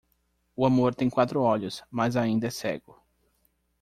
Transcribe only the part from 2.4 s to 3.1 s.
é cego.